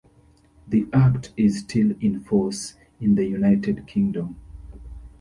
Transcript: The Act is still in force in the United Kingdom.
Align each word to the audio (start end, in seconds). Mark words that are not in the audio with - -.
The 0.67 0.87
Act 0.93 1.31
is 1.37 1.59
still 1.59 1.93
in 2.01 2.21
force 2.21 2.73
in 2.99 3.13
the 3.13 3.23
United 3.25 3.85
Kingdom. 3.85 4.35